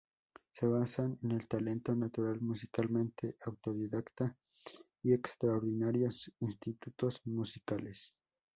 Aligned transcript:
Se 0.53 0.67
basan 0.67 1.19
en 1.21 1.33
el 1.33 1.47
talento 1.47 1.93
natural 1.93 2.41
musicalmente, 2.41 3.35
autodidacta, 3.45 4.35
y 5.03 5.13
extraordinarios 5.13 6.33
instintos 6.39 7.21
musicales. 7.25 8.15